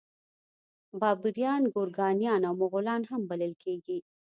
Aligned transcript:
بابریان 0.99 1.61
ګورکانیان 1.73 2.41
او 2.47 2.53
مغولان 2.61 3.01
هم 3.09 3.21
بلل 3.29 3.53
کیږي. 3.63 3.97